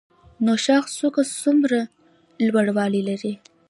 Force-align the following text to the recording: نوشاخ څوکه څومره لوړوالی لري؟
نوشاخ 0.45 0.83
څوکه 0.97 1.21
څومره 1.39 1.79
لوړوالی 2.49 3.01
لري؟ 3.09 3.33